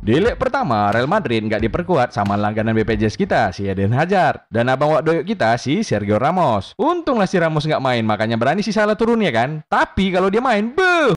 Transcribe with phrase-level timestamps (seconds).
[0.00, 4.48] Leg pertama, Real Madrid nggak diperkuat sama langganan BPJS kita, si Eden Hazard.
[4.48, 6.72] Dan abang wak doyok kita, si Sergio Ramos.
[6.80, 9.60] Untunglah si Ramos nggak main, makanya berani si Salah turun ya kan.
[9.68, 11.12] Tapi kalau dia main, beuh!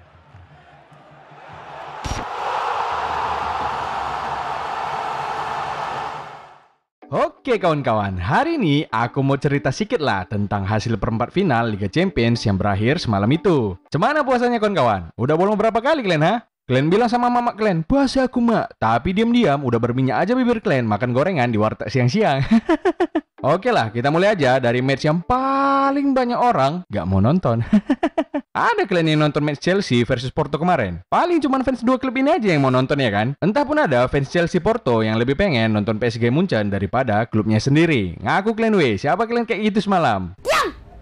[7.14, 12.44] Oke kawan-kawan, hari ini aku mau cerita sedikit lah tentang hasil perempat final Liga Champions
[12.44, 13.80] yang berakhir semalam itu.
[13.94, 15.14] Cemana puasanya kawan-kawan?
[15.16, 16.36] Udah bolong berapa kali kalian ha?
[16.64, 18.80] Kalian bilang sama mama kalian, puasa aku mak.
[18.80, 22.40] Tapi diam-diam udah berminyak aja bibir kalian makan gorengan di warteg siang-siang.
[23.44, 27.60] Oke lah, kita mulai aja dari match yang paling banyak orang gak mau nonton.
[28.56, 31.04] Ada kalian yang nonton match Chelsea versus Porto kemarin?
[31.12, 33.36] Paling cuma fans dua klub ini aja yang mau nonton ya kan?
[33.44, 38.16] Entah pun ada fans Chelsea Porto yang lebih pengen nonton PSG Munchen daripada klubnya sendiri.
[38.24, 40.32] Ngaku kalian weh, siapa kalian kayak gitu semalam?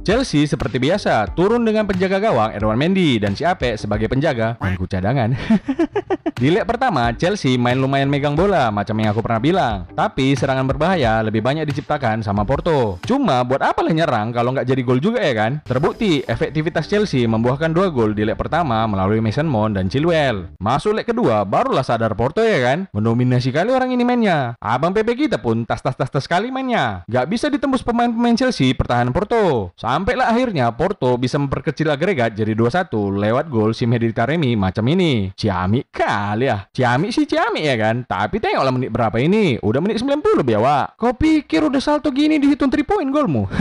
[0.02, 4.90] Chelsea seperti biasa turun dengan penjaga gawang Erwan Mendy dan si Ape sebagai penjaga bangku
[4.90, 5.38] cadangan.
[6.42, 9.76] Di leg pertama, Chelsea main lumayan megang bola macam yang aku pernah bilang.
[9.94, 12.98] Tapi serangan berbahaya lebih banyak diciptakan sama Porto.
[13.06, 15.62] Cuma buat apa lah nyerang kalau nggak jadi gol juga ya kan?
[15.62, 20.50] Terbukti efektivitas Chelsea membuahkan dua gol di leg pertama melalui Mason Mount dan Chilwell.
[20.58, 22.90] Masuk leg kedua barulah sadar Porto ya kan?
[22.90, 24.58] Mendominasi kali orang ini mainnya.
[24.58, 27.06] Abang PP kita pun tas-tas-tas-tas sekali mainnya.
[27.06, 29.70] Nggak bisa ditembus pemain-pemain Chelsea pertahanan Porto.
[29.92, 35.36] Sampailah akhirnya Porto bisa memperkecil agregat jadi 2-1 lewat gol si Mehdi Taremi macam ini.
[35.36, 36.64] Ciamik kali ya.
[36.72, 38.08] Ciamik sih Ciamik ya kan.
[38.08, 39.60] Tapi tengoklah menit berapa ini.
[39.60, 40.96] Udah menit 90 biawa.
[40.96, 43.52] Kau pikir udah salto gini dihitung 3 point golmu?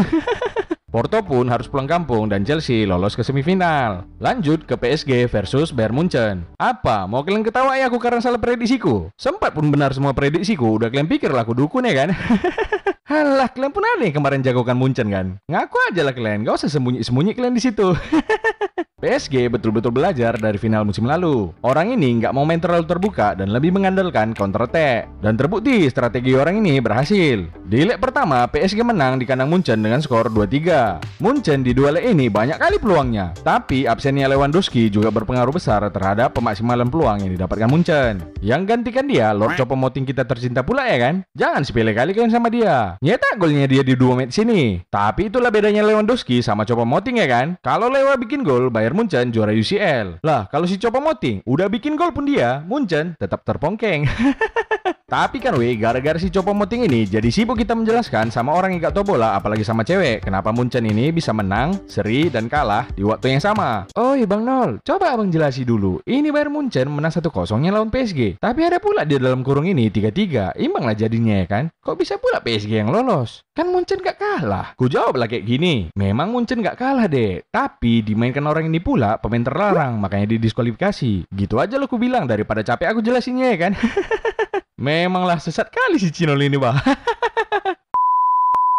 [0.94, 4.06] Porto pun harus pulang kampung dan Chelsea lolos ke semifinal.
[4.22, 6.46] Lanjut ke PSG versus Bayern Munchen.
[6.62, 7.10] Apa?
[7.10, 9.10] Mau kalian ketawa ya aku karena salah prediksiku?
[9.18, 10.78] Sempat pun benar semua prediksiku.
[10.78, 12.14] Udah kalian pikir lah aku dukun ya kan?
[13.10, 15.34] Halah, kalian pun ada yang kemarin jagokan Munchen kan?
[15.50, 17.90] Ngaku aja lah kalian, gak usah sembunyi-sembunyi kalian di situ.
[19.00, 21.56] PSG betul-betul belajar dari final musim lalu.
[21.64, 25.08] Orang ini nggak mau main terlalu terbuka dan lebih mengandalkan counter attack.
[25.24, 27.48] Dan terbukti strategi orang ini berhasil.
[27.64, 31.00] Di leg pertama, PSG menang di kandang Munchen dengan skor 2-3.
[31.24, 33.32] Munchen di dua leg ini banyak kali peluangnya.
[33.40, 38.20] Tapi absennya Lewandowski juga berpengaruh besar terhadap pemaksimalan peluang yang didapatkan Munchen.
[38.44, 41.14] Yang gantikan dia, Lord Choupo-Moting kita tercinta pula ya kan?
[41.32, 43.00] Jangan sepele kali kalian sama dia.
[43.00, 44.84] Nyetak golnya dia di dua match sini.
[44.92, 47.56] Tapi itulah bedanya Lewandowski sama Choupo-Moting ya kan?
[47.64, 50.18] Kalau Lewa bikin gol, Bayern Bayern Munchen juara UCL.
[50.26, 54.02] Lah, kalau si Copa Moting udah bikin gol pun dia, Munchen tetap terpongkeng.
[55.10, 58.86] Tapi kan weh, gara-gara si Copo Moting ini jadi sibuk kita menjelaskan sama orang yang
[58.86, 63.02] gak tau bola, apalagi sama cewek, kenapa Munchen ini bisa menang, seri, dan kalah di
[63.02, 63.90] waktu yang sama.
[63.98, 65.98] Oh iya Bang Nol, coba abang jelasi dulu.
[66.06, 67.26] Ini Bayern Munchen menang 1-0
[67.58, 68.38] nya lawan PSG.
[68.38, 70.54] Tapi ada pula di dalam kurung ini 3-3.
[70.62, 71.74] Imbang lah jadinya ya kan?
[71.82, 73.42] Kok bisa pula PSG yang lolos?
[73.50, 74.78] Kan Munchen gak kalah.
[74.78, 75.90] Ku jawab lah kayak gini.
[75.98, 77.42] Memang Munchen gak kalah deh.
[77.50, 81.26] Tapi dimainkan orang ini pula pemain terlarang, makanya didiskualifikasi.
[81.26, 83.74] Gitu aja lo ku bilang daripada capek aku jelasinnya ya kan?
[84.80, 86.72] Memanglah sesat kali si Cinol ini, Bah.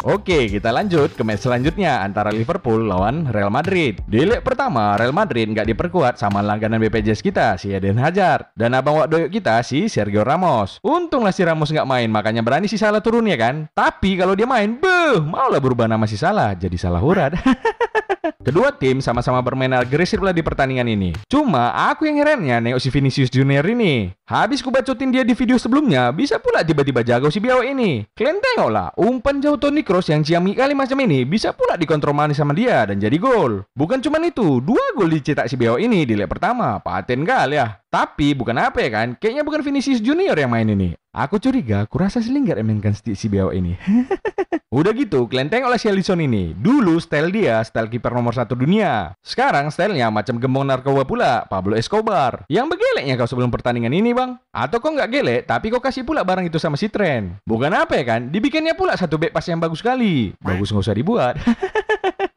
[0.02, 4.02] Oke, kita lanjut ke match selanjutnya antara Liverpool lawan Real Madrid.
[4.10, 8.50] Di leg pertama, Real Madrid nggak diperkuat sama langganan BPJS kita, si Eden Hazard.
[8.58, 10.82] Dan abang wak doyok kita, si Sergio Ramos.
[10.82, 13.70] Untunglah si Ramos nggak main, makanya berani si Salah turun ya kan?
[13.70, 17.38] Tapi kalau dia main, beuh, maulah berubah nama si Salah, jadi salah urat.
[18.42, 21.14] Kedua tim sama-sama bermain agresif lah di pertandingan ini.
[21.30, 24.10] Cuma aku yang herannya nengok si Vinicius Junior ini.
[24.26, 28.02] Habis ku bacotin dia di video sebelumnya, bisa pula tiba-tiba jago si biawa ini.
[28.10, 32.18] Kalian tengok lah, umpan jauh Toni Kroos yang ciami kali macam ini bisa pula dikontrol
[32.18, 33.62] manis sama dia dan jadi gol.
[33.78, 36.82] Bukan cuma itu, dua gol dicetak si biawa ini di leg pertama.
[36.82, 37.81] Paten kali ya.
[37.92, 40.96] Tapi bukan apa ya kan, kayaknya bukan Vinicius Junior yang main ini.
[41.12, 43.76] Aku curiga, kurasa sih nggak mainkan si biawa ini.
[44.72, 46.56] Udah gitu, kalian tengoklah si Alisson ini.
[46.56, 49.12] Dulu style dia, style kiper nomor satu dunia.
[49.20, 52.48] Sekarang stylenya macam gembong narkoba pula, Pablo Escobar.
[52.48, 54.40] Yang begeleknya kau sebelum pertandingan ini bang?
[54.48, 57.36] Atau kau nggak gelek, tapi kau kasih pula barang itu sama si Tren.
[57.44, 60.32] Bukan apa ya kan, dibikinnya pula satu back pass yang bagus sekali.
[60.40, 61.36] Bagus nggak usah dibuat.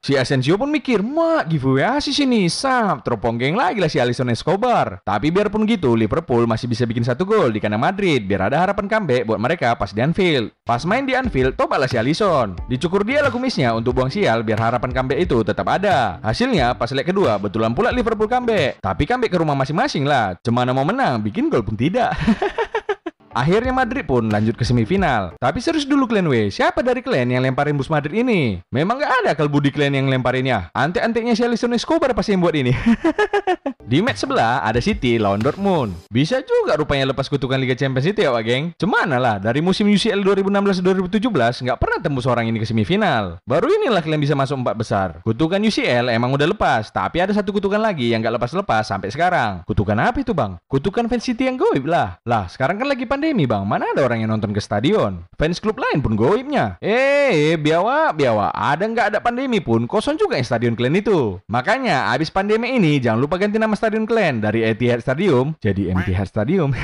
[0.05, 5.01] Si Asensio pun mikir, mak giveaway asis ini, sap, terponggeng lagi lah si Alisson Escobar.
[5.01, 8.85] Tapi biarpun gitu, Liverpool masih bisa bikin satu gol di kandang Madrid, biar ada harapan
[8.85, 10.53] comeback buat mereka pas di Anfield.
[10.61, 12.53] Pas main di Anfield, tobatlah si Alisson.
[12.69, 16.21] Dicukur dia lah kumisnya untuk buang sial biar harapan comeback itu tetap ada.
[16.21, 18.77] Hasilnya, pas leg kedua, betulan pula Liverpool comeback.
[18.85, 20.37] Tapi comeback ke rumah masing-masing lah.
[20.45, 22.13] Cemana mau menang, bikin gol pun tidak.
[23.35, 25.35] Akhirnya Madrid pun lanjut ke semifinal.
[25.35, 28.63] Tapi serius dulu kalian weh, siapa dari kalian yang lemparin bus Madrid ini?
[28.71, 30.71] Memang gak ada kalau budi kalian yang lemparinnya.
[30.71, 32.71] Antek-anteknya si Alisson Escobar pasti yang buat ini.
[33.85, 35.93] Di match sebelah ada City lawan Dortmund.
[36.09, 38.73] Bisa juga rupanya lepas kutukan Liga Champions itu ya Wak geng.
[38.81, 41.21] Cemana lah, dari musim UCL 2016-2017
[41.69, 43.37] nggak pernah tembus orang ini ke semifinal.
[43.45, 45.07] Baru inilah kalian bisa masuk empat besar.
[45.21, 49.61] Kutukan UCL emang udah lepas, tapi ada satu kutukan lagi yang nggak lepas-lepas sampai sekarang.
[49.69, 50.57] Kutukan apa itu bang?
[50.65, 52.17] Kutukan fans City yang goib lah.
[52.25, 55.29] Lah, sekarang kan lagi pandemi bang, mana ada orang yang nonton ke stadion?
[55.37, 56.81] Fans klub lain pun goibnya.
[56.81, 61.37] Eh, biawa, biawa, ada nggak ada pandemi pun, kosong juga yang stadion kalian itu.
[61.45, 66.71] Makanya, abis pandemi ini, jangan lupa ganti nama stadion dari Etihad Stadium jadi MTH Stadium.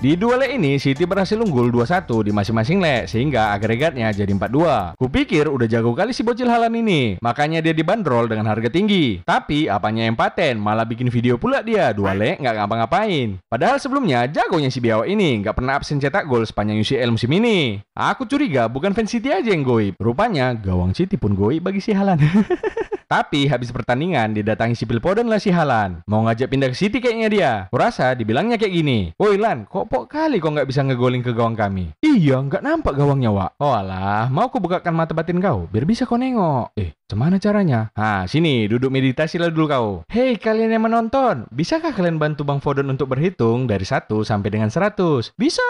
[0.00, 4.96] Di dua leg ini, City berhasil unggul 2-1 di masing-masing leg, sehingga agregatnya jadi 4-2.
[4.96, 9.20] Kupikir udah jago kali si bocil halan ini, makanya dia dibanderol dengan harga tinggi.
[9.28, 13.44] Tapi, apanya yang paten, malah bikin video pula dia, dua leg nggak ngapa-ngapain.
[13.44, 17.84] Padahal sebelumnya, jagonya si Biawa ini nggak pernah absen cetak gol sepanjang UCL musim ini.
[17.92, 20.00] Aku curiga bukan fans City aja yang goib.
[20.00, 22.24] Rupanya, gawang City pun goib bagi si Halan.
[23.10, 26.06] Tapi habis pertandingan didatangi si Pilpodon lah si Halan.
[26.06, 27.52] Mau ngajak pindah ke City kayaknya dia.
[27.74, 29.10] Kurasa dibilangnya kayak gini.
[29.18, 31.90] Woi Lan, kok pok kali kok nggak bisa ngegolin ke gawang kami?
[31.98, 33.58] Iya, nggak nampak gawangnya, Wak.
[33.58, 36.70] Oh alah, mau aku bukakan mata batin kau, biar bisa kau nengok.
[36.78, 37.90] Eh, Gimana caranya?
[37.98, 39.88] Nah, sini, duduk meditasi lah dulu kau.
[40.06, 44.70] Hei kalian yang menonton, bisakah kalian bantu Bang Fodon untuk berhitung dari 1 sampai dengan
[44.70, 45.34] 100?
[45.34, 45.66] Bisa!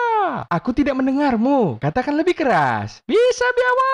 [0.50, 1.80] Aku tidak mendengarmu.
[1.82, 3.02] Katakan lebih keras.
[3.08, 3.92] Bisa, Biawa!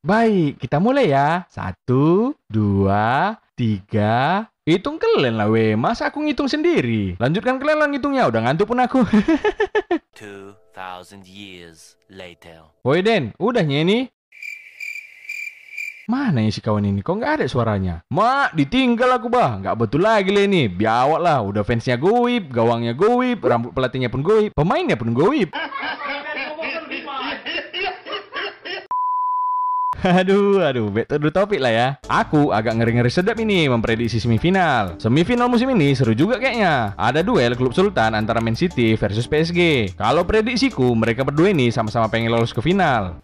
[0.00, 1.44] Baik, kita mulai ya.
[1.52, 7.16] Satu, dua, tiga, Hitung kalian lah weh, masa aku ngitung sendiri?
[7.16, 9.00] Lanjutkan kalian lah ngitungnya, udah ngantuk pun aku.
[10.20, 12.68] 2000 years later.
[12.84, 14.12] Woi Den, udahnya ini?
[16.08, 17.04] Mana ya si kawan ini?
[17.04, 18.00] Kok nggak ada suaranya?
[18.08, 19.60] Mak, ditinggal aku bah.
[19.60, 20.64] Nggak betul lagi lah ini.
[20.64, 21.44] Biawak lah.
[21.44, 25.52] Udah fansnya goib, gawangnya goib, rambut pelatihnya pun goib, pemainnya pun goib.
[29.98, 31.88] Aduh, aduh, back to the topic lah ya.
[32.06, 34.94] Aku agak ngeri-ngeri sedap ini memprediksi semifinal.
[35.02, 36.94] Semifinal musim ini seru juga kayaknya.
[36.94, 39.92] Ada duel klub sultan antara Man City versus PSG.
[39.98, 43.18] Kalau prediksiku, mereka berdua ini sama-sama pengen lolos ke final.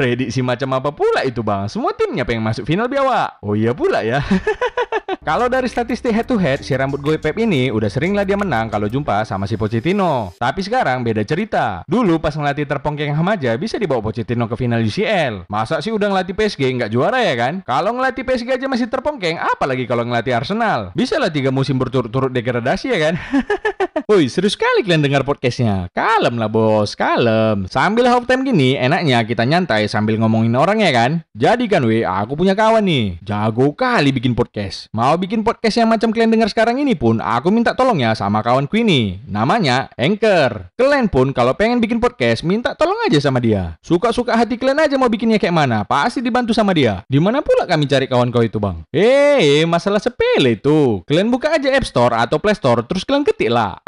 [0.00, 1.68] Prediksi macam apa pula itu bang?
[1.68, 3.36] Semua timnya pengen masuk final biawa.
[3.44, 4.24] Oh iya pula ya.
[5.20, 8.40] kalau dari statistik head to head, si rambut gue Pep ini udah sering lah dia
[8.40, 10.32] menang kalau jumpa sama si Pochettino.
[10.40, 11.84] Tapi sekarang beda cerita.
[11.84, 15.44] Dulu pas ngelatih terpongkeng Hamaja bisa dibawa Pochettino ke final UCL.
[15.52, 17.60] Masa sih udah ngelatih PSG nggak juara ya kan?
[17.68, 20.96] Kalau ngelatih PSG aja masih terpongkeng, apalagi kalau ngelatih Arsenal?
[20.96, 23.14] Bisa lah tiga musim berturut-turut degradasi ya kan?
[24.10, 25.86] Woi, serius sekali kalian dengar podcastnya.
[25.94, 27.70] Kalem lah bos, kalem.
[27.70, 31.22] Sambil half time gini, enaknya kita nyantai sambil ngomongin orang ya kan.
[31.36, 33.22] Jadi kan weh, aku punya kawan nih.
[33.22, 34.90] Jago kali bikin podcast.
[34.90, 38.44] Mau bikin podcast yang macam kalian dengar sekarang ini pun, aku minta tolong ya sama
[38.44, 39.22] kawanku ini.
[39.26, 40.70] Namanya Anchor.
[40.76, 43.78] Kalian pun kalau pengen bikin podcast, minta tolong aja sama dia.
[43.80, 47.02] Suka-suka hati kalian aja mau bikinnya kayak mana, pasti dibantu sama dia.
[47.08, 48.84] Di mana pula kami cari kawan kau itu bang?
[48.92, 51.00] Eh, masalah sepele itu.
[51.08, 53.78] Kalian buka aja App Store atau Play Store, terus kalian ketik lah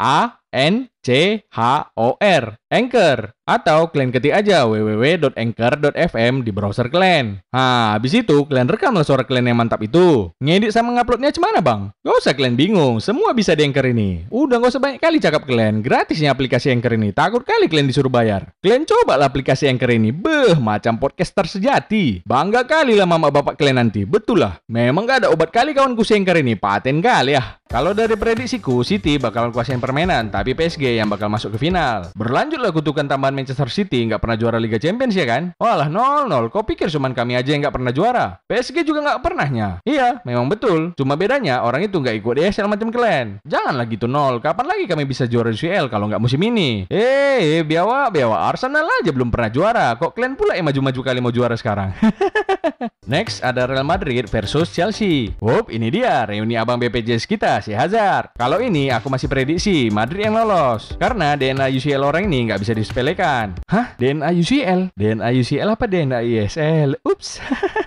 [0.53, 7.43] N C H O R Anchor atau kalian ketik aja www.anchor.fm di browser kalian.
[7.51, 10.31] Nah, habis itu kalian rekamlah suara kalian yang mantap itu.
[10.39, 11.91] Ngedit sama nguploadnya cemana bang?
[12.01, 14.25] Gak usah kalian bingung, semua bisa di Anchor ini.
[14.31, 17.11] Udah gak usah banyak kali cakap kalian, gratisnya aplikasi Anchor ini.
[17.11, 18.55] Takut kali kalian disuruh bayar.
[18.63, 20.15] Kalian coba lah aplikasi Anchor ini.
[20.15, 22.23] Beh, macam podcaster sejati.
[22.23, 24.07] Bangga kali lah mama bapak kalian nanti.
[24.07, 26.55] Betul lah, memang gak ada obat kali kawanku si Anchor ini.
[26.55, 27.59] Paten kali ya.
[27.67, 32.13] Kalau dari prediksiku, City bakal kuasain permainan, tapi PSG yang bakal masuk ke final.
[32.13, 35.51] Berlanjutlah kutukan tambahan Manchester City nggak pernah juara Liga Champions ya kan?
[35.57, 38.25] Walah 0-0, kau pikir cuman kami aja yang nggak pernah juara?
[38.45, 39.81] PSG juga nggak pernahnya.
[39.83, 40.93] Iya, memang betul.
[40.93, 43.41] Cuma bedanya orang itu nggak ikut ESL macam kalian.
[43.43, 44.37] Janganlah gitu nol.
[44.39, 46.85] Kapan lagi kami bisa juara UCL kalau nggak musim ini?
[46.87, 48.47] Eh, biawa, biawa.
[48.53, 49.87] Arsenal aja belum pernah juara.
[49.97, 51.95] Kok kalian pula yang maju-maju kali mau juara sekarang?
[53.13, 55.35] Next ada Real Madrid versus Chelsea.
[55.43, 58.35] Wup, ini dia reuni abang BPJS kita si Hazard.
[58.39, 60.95] Kalau ini aku masih prediksi Madrid yang lolos.
[60.95, 63.59] Karena DNA UCL orang ini nggak bisa disepelekan.
[63.67, 63.95] Hah?
[63.99, 64.81] DNA UCL?
[64.95, 66.95] DNA UCL apa DNA ISL?
[67.03, 67.39] Ups.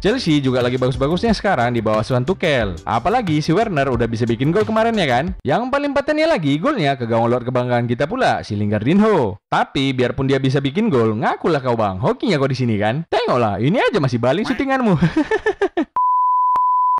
[0.00, 2.72] Chelsea juga lagi bagus-bagusnya sekarang di bawah Suan Tuchel.
[2.88, 5.36] Apalagi si Werner udah bisa bikin gol kemarin ya kan?
[5.44, 9.36] Yang paling patennya lagi golnya ke gawang luar kebanggaan kita pula, si Lingardinho.
[9.52, 13.04] Tapi biarpun dia bisa bikin gol, ngakulah kau bang, hokinya kau di sini kan?
[13.12, 14.96] Tengoklah, ini aja masih baling syutinganmu.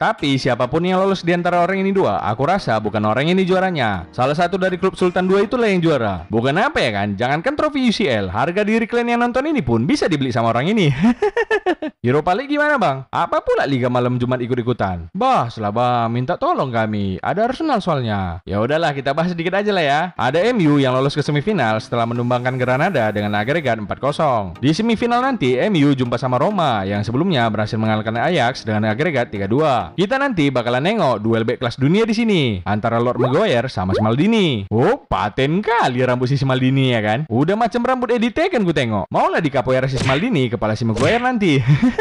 [0.00, 3.44] Tapi siapa pun yang lolos di antara orang ini dua, aku rasa bukan orang ini
[3.44, 4.08] juaranya.
[4.16, 6.24] Salah satu dari klub Sultan 2 itulah yang juara.
[6.32, 7.20] Bukan apa ya kan?
[7.20, 10.88] Jangankan trofi UCL, harga diri kalian yang nonton ini pun bisa dibeli sama orang ini.
[12.00, 13.04] Europa League gimana bang?
[13.12, 15.12] Apa pula Liga Malam Jumat ikut-ikutan?
[15.12, 17.20] Bah, setelah bang, minta tolong kami.
[17.20, 18.40] Ada Arsenal soalnya.
[18.48, 20.00] Ya udahlah, kita bahas sedikit aja lah ya.
[20.16, 24.64] Ada MU yang lolos ke semifinal setelah menumbangkan Granada dengan agregat 4-0.
[24.64, 29.89] Di semifinal nanti, MU jumpa sama Roma yang sebelumnya berhasil mengalahkan Ajax dengan agregat 3-2.
[29.98, 34.00] Kita nanti bakalan nengok duel back kelas dunia di sini antara Lord Maguire sama si
[34.00, 34.64] Maldini.
[34.70, 37.18] Oh, paten kali rambut si Maldini ya kan?
[37.26, 39.10] Udah macam rambut Edith kan gue tengok.
[39.10, 41.58] Mau lah dikapoeira si Maldini kepala si Maguire nanti.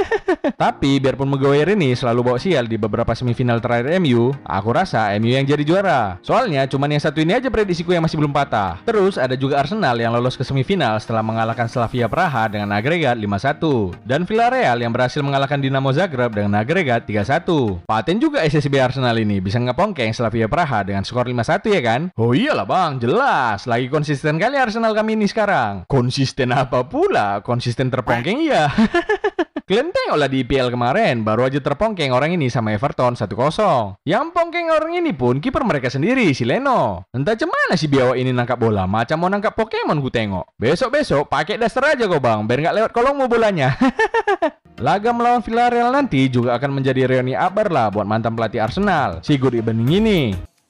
[0.62, 5.32] Tapi biarpun Maguire ini selalu bawa sial di beberapa semifinal terakhir MU, aku rasa MU
[5.32, 6.02] yang jadi juara.
[6.24, 8.80] Soalnya cuman yang satu ini aja prediksiku yang masih belum patah.
[8.86, 14.08] Terus ada juga Arsenal yang lolos ke semifinal setelah mengalahkan Slavia Praha dengan agregat 5-1
[14.08, 17.79] dan Villarreal yang berhasil mengalahkan Dinamo Zagreb dengan agregat 3-1.
[17.86, 22.02] Paten juga SSB Arsenal ini bisa ngepongkeng Slavia Praha dengan skor 5-1 ya kan?
[22.20, 23.70] Oh iyalah bang, jelas.
[23.70, 25.86] Lagi konsisten kali Arsenal kami ini sekarang.
[25.88, 27.40] Konsisten apa pula?
[27.46, 28.68] Konsisten terpongkeng iya.
[29.70, 34.02] Kalian tengoklah di IPL kemarin, baru aja terpongkeng orang ini sama Everton 1-0.
[34.02, 37.06] Yang pongkeng orang ini pun kiper mereka sendiri, si Leno.
[37.14, 40.58] Entah cemana si biawa ini nangkap bola, macam mau nangkap Pokemon ku tengok.
[40.58, 43.78] Besok-besok pakai daster aja kok bang, biar nggak lewat kolongmu bolanya.
[44.80, 49.36] Laga melawan Villarreal nanti juga akan menjadi reuni abar lah buat mantan pelatih Arsenal, si
[49.36, 50.20] Good Evening ini.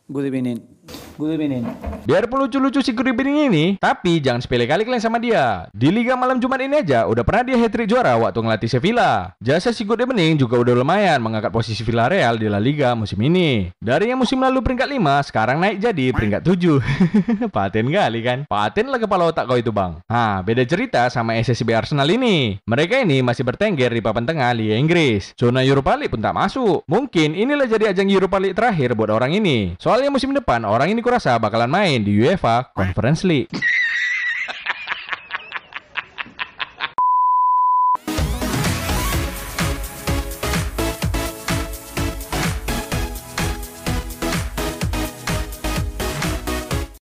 [0.09, 0.65] Good evening.
[1.19, 1.67] Evening.
[2.07, 5.67] Biarpun lucu-lucu si Evening ini, tapi jangan sepele kali kalian sama dia.
[5.75, 9.35] Di Liga Malam Jumat ini aja udah pernah dia hat-trick juara waktu ngelatih Sevilla.
[9.43, 13.67] Jasa si Evening juga udah lumayan mengangkat posisi Villarreal di La Liga musim ini.
[13.83, 16.79] Dari yang musim lalu peringkat 5, sekarang naik jadi peringkat 7.
[17.55, 18.39] Paten kali kan?
[18.47, 19.99] Paten lah kepala otak kau itu bang.
[20.07, 22.63] Nah, beda cerita sama SSB Arsenal ini.
[22.63, 25.35] Mereka ini masih bertengger di papan tengah Liga Inggris.
[25.35, 26.87] Zona Europa League pun tak masuk.
[26.87, 29.75] Mungkin inilah jadi ajang Europa League terakhir buat orang ini.
[29.75, 33.51] Soalnya musim depan orang ini kurasa bakalan main di UEFA Conference League.